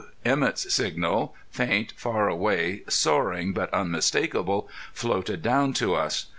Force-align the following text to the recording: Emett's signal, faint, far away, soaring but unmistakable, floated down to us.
Emett's 0.25 0.73
signal, 0.73 1.35
faint, 1.51 1.93
far 1.95 2.27
away, 2.27 2.81
soaring 2.89 3.53
but 3.53 3.71
unmistakable, 3.71 4.67
floated 4.91 5.43
down 5.43 5.73
to 5.73 5.93
us. 5.93 6.25